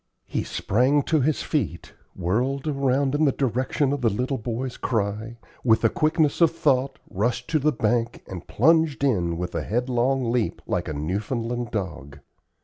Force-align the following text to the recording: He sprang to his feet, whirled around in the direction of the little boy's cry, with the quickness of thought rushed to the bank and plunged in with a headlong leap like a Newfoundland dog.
He 0.25 0.43
sprang 0.43 1.03
to 1.03 1.21
his 1.21 1.43
feet, 1.43 1.93
whirled 2.15 2.65
around 2.65 3.13
in 3.13 3.25
the 3.25 3.31
direction 3.31 3.93
of 3.93 4.01
the 4.01 4.09
little 4.09 4.39
boy's 4.39 4.75
cry, 4.75 5.37
with 5.63 5.81
the 5.81 5.91
quickness 5.91 6.41
of 6.41 6.49
thought 6.49 6.97
rushed 7.07 7.47
to 7.51 7.59
the 7.59 7.71
bank 7.71 8.23
and 8.25 8.47
plunged 8.47 9.03
in 9.03 9.37
with 9.37 9.53
a 9.53 9.61
headlong 9.61 10.31
leap 10.31 10.59
like 10.65 10.87
a 10.87 10.93
Newfoundland 10.93 11.69
dog. 11.69 12.17